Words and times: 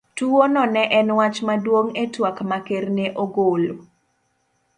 Tuwono 0.15 0.63
ne 0.73 0.83
en 0.99 1.09
wach 1.17 1.37
maduong' 1.47 1.89
e 2.03 2.05
twak 2.13 2.37
ma 2.49 2.59
Ker 2.67 2.85
ne 2.97 3.05
ogolo 3.23 3.73